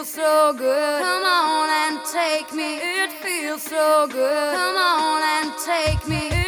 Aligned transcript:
feels 0.00 0.14
so 0.14 0.54
good. 0.54 1.02
Come 1.02 1.24
on 1.24 1.68
and 1.68 2.00
take 2.06 2.52
me. 2.54 2.76
It 2.76 3.12
feels 3.22 3.62
so 3.62 4.08
good. 4.08 4.54
Come 4.54 4.76
on 4.76 5.22
and 5.22 5.52
take 5.58 6.08
me. 6.08 6.39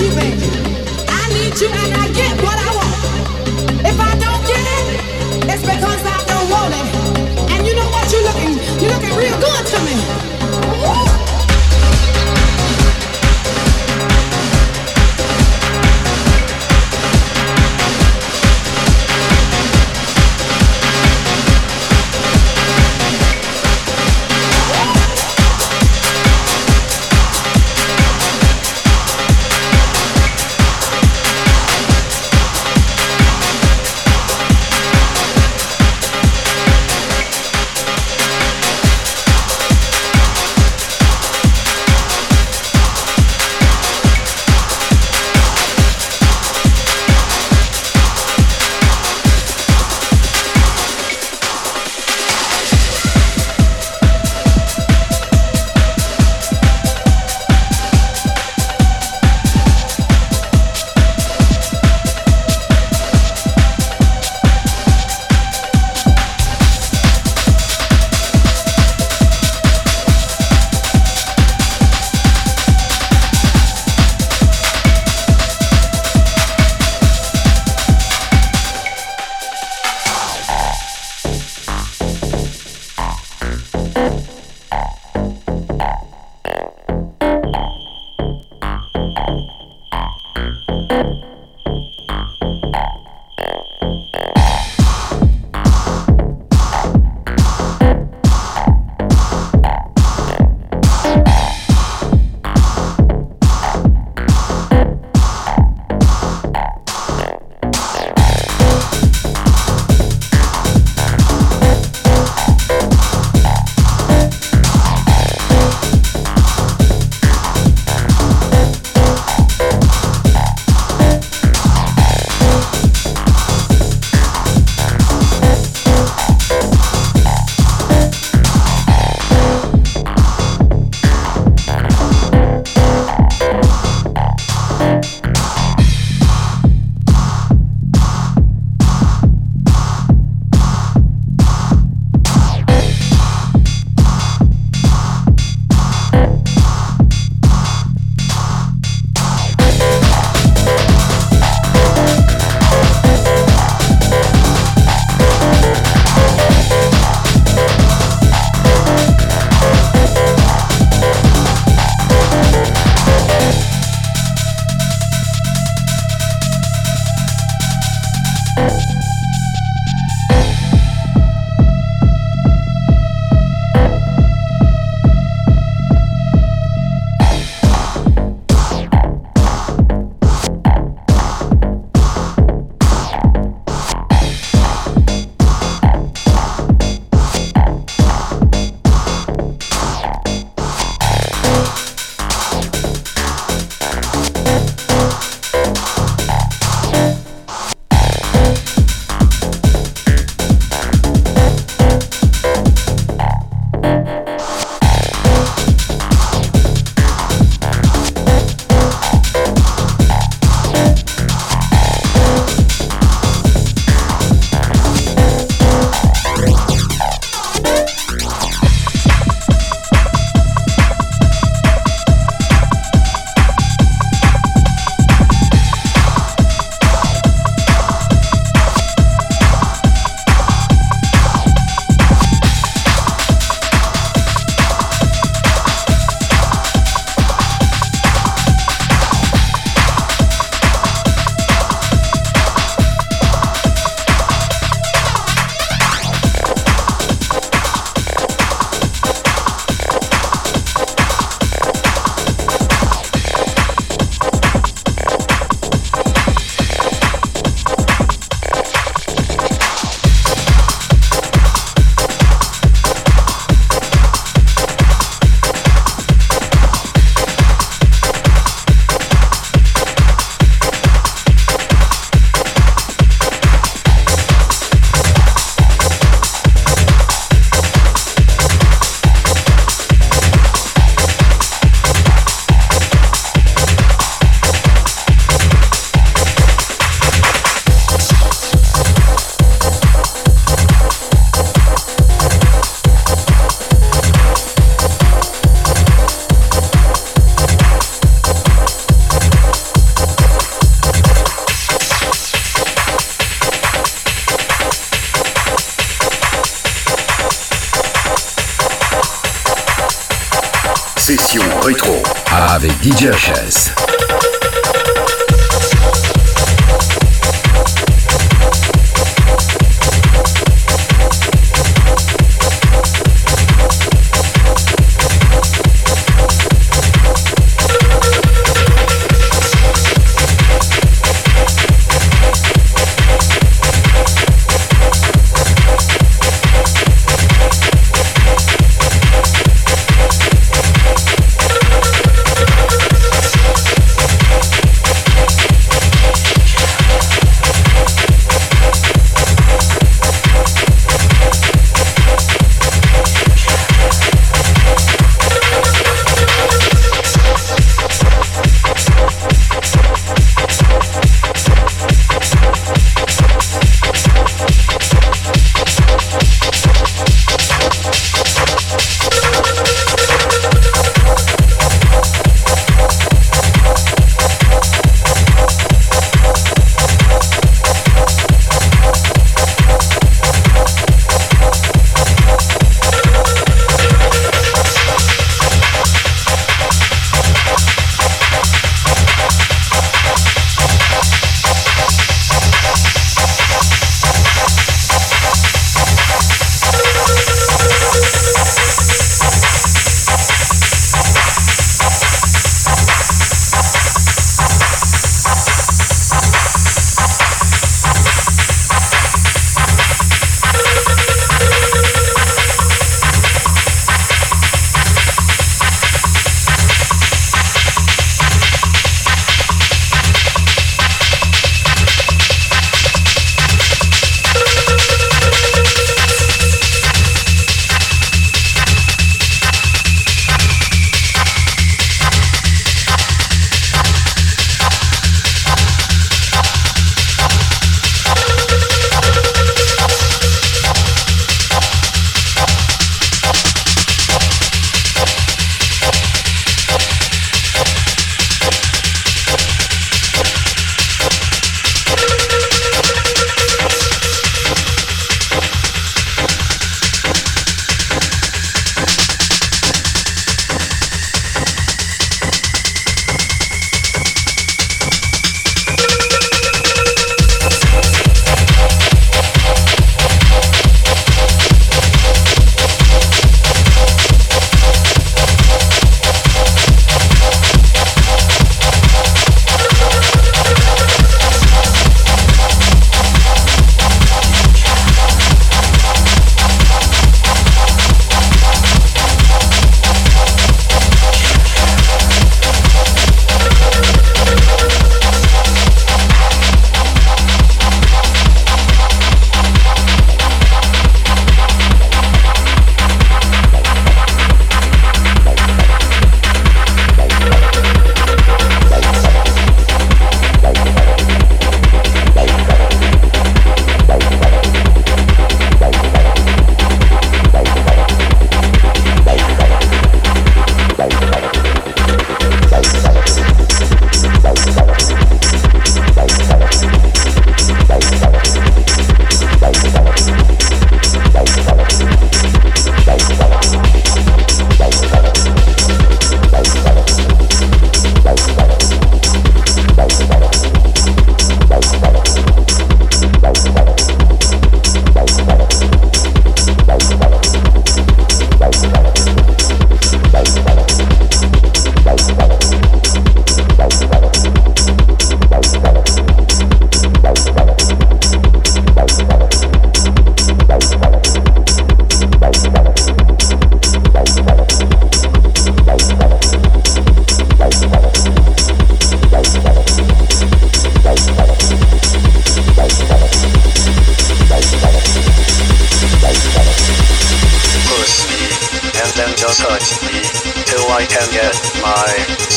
you, 0.00 0.08
baby. 0.10 0.48
I 1.08 1.28
need 1.28 1.60
you 1.60 1.68
and 1.68 1.94
I. 1.94 2.03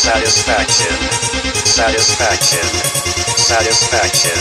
satisfaction, 0.07 0.95
satisfaction, 1.67 2.63
satisfaction, 3.35 4.39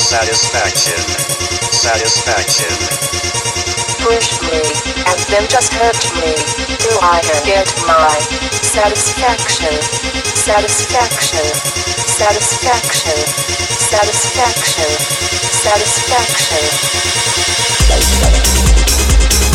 satisfaction, 0.00 1.00
satisfaction. 1.68 2.72
Push 4.00 4.40
me, 4.40 4.56
and 5.04 5.20
then 5.28 5.44
just 5.52 5.74
hurt 5.74 6.00
me, 6.16 6.32
till 6.80 6.98
I 7.02 7.20
get 7.44 7.68
my 7.84 8.08
satisfaction, 8.72 9.76
satisfaction, 10.32 11.44
satisfaction, 12.16 13.20
satisfaction, 13.92 14.92
satisfaction. 15.60 16.64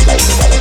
satisfaction. 0.05 0.60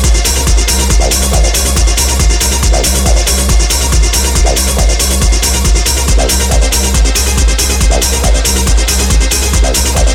Bye. 9.61 10.10